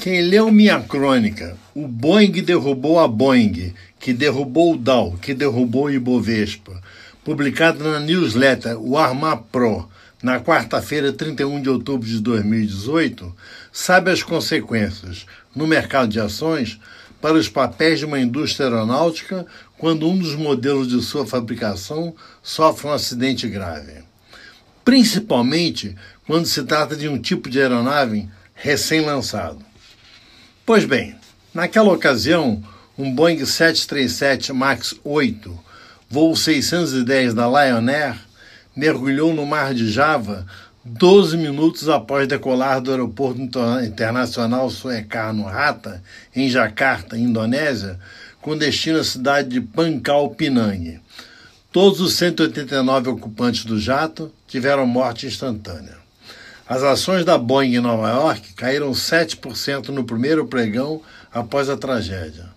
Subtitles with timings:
[0.00, 5.84] Quem leu minha crônica, o Boeing derrubou a Boeing, que derrubou o Dow, que derrubou
[5.84, 6.80] o Ibovespa,
[7.22, 9.86] publicado na newsletter O Armar Pro,
[10.22, 13.36] na quarta-feira, 31 de outubro de 2018,
[13.70, 16.80] sabe as consequências no mercado de ações
[17.20, 19.44] para os papéis de uma indústria aeronáutica
[19.76, 24.02] quando um dos modelos de sua fabricação sofre um acidente grave.
[24.82, 25.94] Principalmente
[26.26, 29.69] quando se trata de um tipo de aeronave recém-lançado.
[30.72, 31.16] Pois bem,
[31.52, 32.62] naquela ocasião,
[32.96, 35.58] um Boeing 737 MAX 8,
[36.08, 38.16] voo 610 da Lion Air,
[38.76, 40.46] mergulhou no mar de Java
[40.84, 43.40] 12 minutos após decolar do aeroporto
[43.84, 46.00] internacional Suekarno Hatta,
[46.36, 47.98] em Jakarta, Indonésia,
[48.40, 51.00] com destino à cidade de Pankal Pinang.
[51.72, 55.99] Todos os 189 ocupantes do jato tiveram morte instantânea.
[56.70, 62.48] As ações da Boeing em Nova York caíram 7% no primeiro pregão após a tragédia.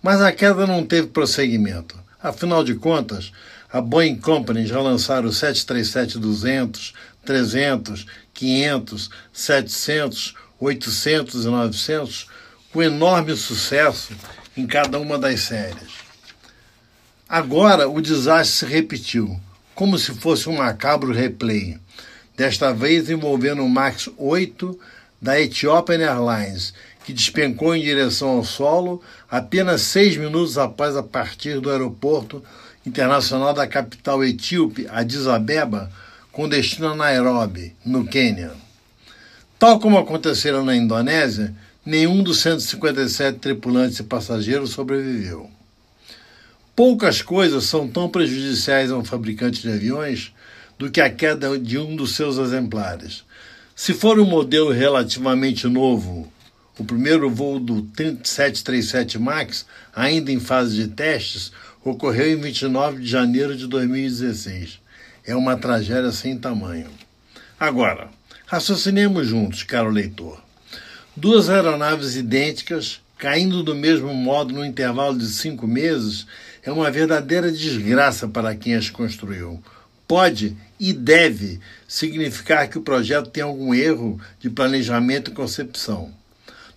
[0.00, 1.98] Mas a queda não teve prosseguimento.
[2.22, 3.32] Afinal de contas,
[3.72, 6.94] a Boeing Company já lançaram o 737-200,
[7.24, 12.28] 300, 500, 700, 800 e 900
[12.72, 14.12] com enorme sucesso
[14.56, 15.90] em cada uma das séries.
[17.28, 19.40] Agora o desastre se repetiu,
[19.74, 21.80] como se fosse um macabro replay
[22.36, 24.78] desta vez envolvendo o MAX 8
[25.20, 31.60] da Ethiopian Airlines, que despencou em direção ao solo apenas seis minutos após a partir
[31.60, 32.42] do aeroporto
[32.84, 35.90] internacional da capital etíope, Addis Abeba,
[36.30, 38.52] com destino a Nairobi, no Quênia.
[39.58, 41.54] Tal como aconteceu na Indonésia,
[41.86, 45.48] nenhum dos 157 tripulantes e passageiros sobreviveu.
[46.74, 50.33] Poucas coisas são tão prejudiciais a um fabricante de aviões
[50.78, 53.24] do que a queda de um dos seus exemplares.
[53.76, 56.32] Se for um modelo relativamente novo,
[56.78, 61.52] o primeiro voo do 737 MAX, ainda em fase de testes,
[61.84, 64.80] ocorreu em 29 de janeiro de 2016.
[65.26, 66.90] É uma tragédia sem tamanho.
[67.58, 68.08] Agora,
[68.46, 70.42] raciocinemos juntos, caro leitor.
[71.16, 76.26] Duas aeronaves idênticas, caindo do mesmo modo no intervalo de cinco meses,
[76.62, 79.62] é uma verdadeira desgraça para quem as construiu
[80.06, 86.12] pode e deve significar que o projeto tem algum erro de planejamento e concepção.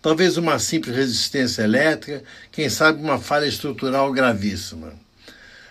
[0.00, 2.22] Talvez uma simples resistência elétrica,
[2.52, 4.92] quem sabe uma falha estrutural gravíssima.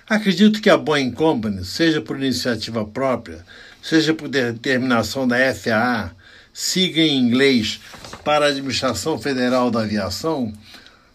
[0.08, 3.46] Acredito que a Boeing Company, seja por iniciativa própria,
[3.82, 6.12] seja por determinação da FAA,
[6.54, 7.80] siga em inglês
[8.24, 10.54] para a Administração Federal da Aviação,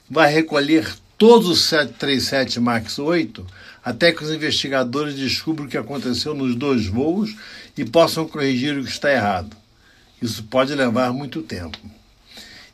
[0.08, 0.86] vai recolher
[1.20, 3.46] todos os 737 MAX 8
[3.84, 7.36] até que os investigadores descubram o que aconteceu nos dois voos
[7.76, 9.54] e possam corrigir o que está errado.
[10.22, 11.76] Isso pode levar muito tempo.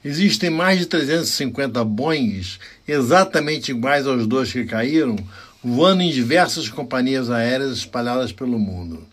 [0.04, 5.16] Existem mais de 350 Boeings exatamente iguais aos dois que caíram,
[5.60, 9.04] voando em diversas companhias aéreas espalhadas pelo mundo.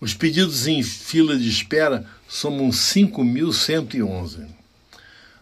[0.00, 4.46] Os pedidos em fila de espera somam 5.111.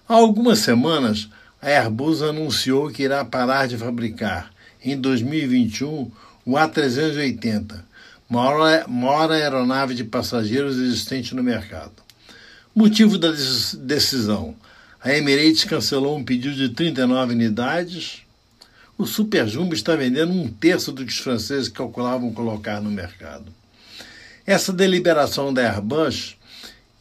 [0.07, 1.31] Há algumas semanas,
[1.65, 4.51] a Airbus anunciou que irá parar de fabricar
[4.85, 6.13] em 2021
[6.45, 7.83] o A380,
[8.29, 11.95] maior, maior aeronave de passageiros existente no mercado.
[12.75, 13.31] Motivo da
[13.79, 14.55] decisão:
[15.03, 18.21] a Emirates cancelou um pedido de 39 unidades.
[18.99, 23.47] O Super Jumbo está vendendo um terço do que os franceses calculavam colocar no mercado.
[24.45, 26.37] Essa deliberação da Airbus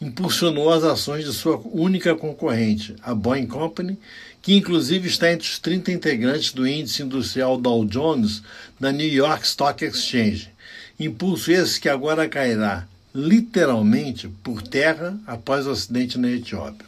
[0.04, 3.98] impulsionou as ações de sua única concorrente, a Boeing Company,
[4.42, 8.44] que inclusive está entre os 30 integrantes do índice industrial Dow Jones
[8.78, 10.50] da New York Stock Exchange.
[11.00, 16.86] Impulso esse que agora cairá literalmente por terra após o acidente na Etiópia.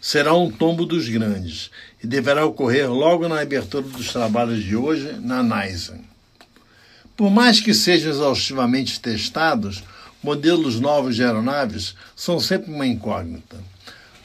[0.00, 1.70] Será um tombo dos grandes
[2.02, 5.98] e deverá ocorrer logo na abertura dos trabalhos de hoje na NISA.
[7.16, 9.82] Por mais que sejam exaustivamente testados,
[10.22, 13.56] modelos novos de aeronaves são sempre uma incógnita.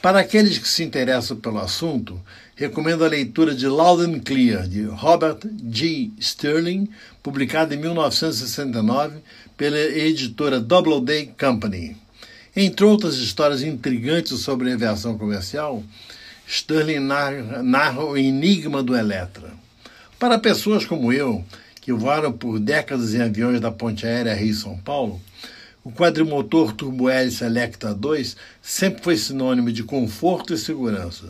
[0.02, 2.20] Para aqueles que se interessam pelo assunto,
[2.54, 5.38] recomendo a leitura de Loud and Clear, de Robert
[5.68, 6.10] G.
[6.18, 6.88] Sterling,
[7.22, 9.16] publicado em 1969
[9.56, 11.96] pela editora Doubleday Company.
[12.54, 15.82] Entre outras histórias intrigantes sobre aviação comercial,
[16.46, 19.52] Sterling narra, narra o enigma do Electra.
[20.18, 21.44] Para pessoas como eu,
[21.80, 25.20] que voaram por décadas em aviões da Ponte Aérea Rio-São Paulo,
[25.86, 31.28] o quadrimotor turbohélice Electra 2 sempre foi sinônimo de conforto e segurança.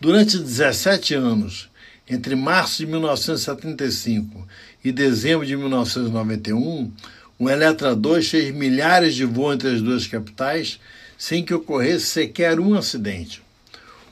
[0.00, 1.68] Durante 17 anos,
[2.08, 4.48] entre março de 1975
[4.82, 6.90] e dezembro de 1991,
[7.38, 10.80] o Electra 2 fez milhares de voos entre as duas capitais
[11.18, 13.42] sem que ocorresse sequer um acidente.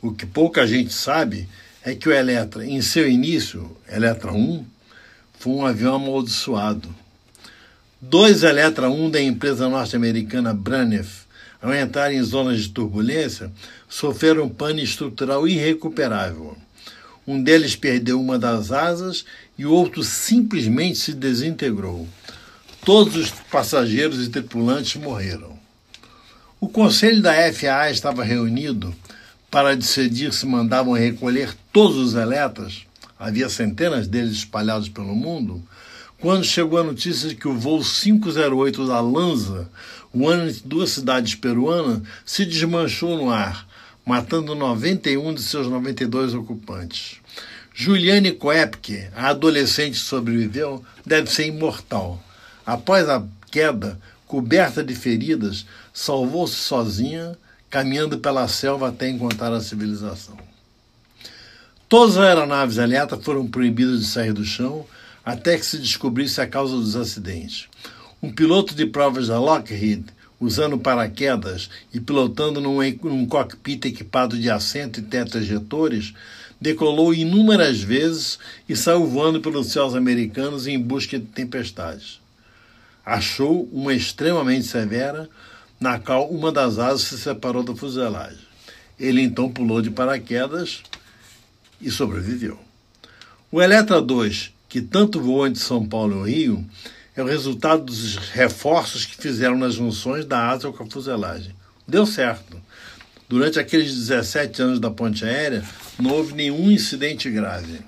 [0.02, 1.48] O que pouca gente sabe
[1.82, 4.62] é que o Eletra, em seu início, Eletra 1,
[5.38, 6.94] foi um avião amaldiçoado.
[8.00, 11.22] Dois Eletra 1 da empresa norte-americana Braniff,
[11.60, 13.50] ao entrar em zonas de turbulência,
[13.88, 16.56] sofreram pane estrutural irrecuperável.
[17.26, 19.24] Um deles perdeu uma das asas
[19.58, 22.06] e o outro simplesmente se desintegrou.
[22.84, 25.58] Todos os passageiros e tripulantes morreram.
[26.60, 28.94] O conselho da FAA estava reunido
[29.50, 32.86] para decidir se mandavam recolher todos os eletras,
[33.18, 35.60] havia centenas deles espalhados pelo mundo,
[36.20, 39.70] quando chegou a notícia de que o voo 508 da Lanza,
[40.12, 43.66] o ano duas cidades peruanas, se desmanchou no ar,
[44.04, 47.18] matando 91 de seus 92 ocupantes.
[47.72, 52.20] Juliane Koepke, a adolescente que sobreviveu, deve ser imortal.
[52.66, 53.22] Após a
[53.52, 57.38] queda, coberta de feridas, salvou-se sozinha
[57.70, 60.36] caminhando pela selva até encontrar a civilização.
[61.88, 64.84] Todas as aeronaves elétricas foram proibidas de sair do chão
[65.28, 67.68] até que se descobrisse a causa dos acidentes.
[68.22, 70.06] Um piloto de provas da Lockheed,
[70.40, 76.14] usando paraquedas e pilotando num, num cockpit equipado de assento e teto-ejetores,
[76.58, 82.22] decolou inúmeras vezes e saiu voando pelos céus americanos em busca de tempestades.
[83.04, 85.28] Achou uma extremamente severa,
[85.78, 88.46] na qual uma das asas se separou da fuselagem.
[88.98, 90.82] Ele então pulou de paraquedas
[91.82, 92.58] e sobreviveu.
[93.52, 96.66] O Eletra 2, que tanto voou entre São Paulo e Rio,
[97.16, 101.54] é o resultado dos reforços que fizeram nas junções da asa com a fuselagem.
[101.86, 102.60] Deu certo.
[103.28, 105.64] Durante aqueles 17 anos da ponte aérea,
[105.98, 107.80] não houve nenhum incidente grave.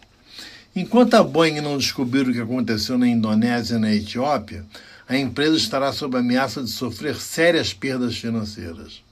[0.75, 4.65] Enquanto a Boeing não descobrir o que aconteceu na Indonésia e na Etiópia,
[5.09, 9.03] a empresa estará sob ameaça de sofrer sérias perdas financeiras.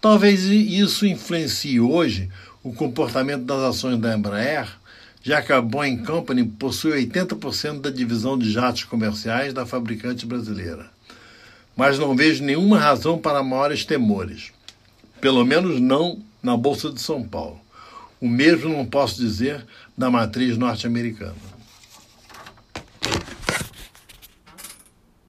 [0.00, 2.28] Talvez isso influencie hoje
[2.62, 4.68] o comportamento das ações da Embraer,
[5.60, 10.86] Boeing Company possui 80% da divisão de jatos comerciais da fabricante brasileira.
[11.76, 14.52] Mas não vejo nenhuma razão para maiores temores,
[15.20, 17.60] pelo menos não na Bolsa de São Paulo.
[18.20, 19.66] O mesmo não posso dizer
[19.98, 21.34] da matriz norte-americana.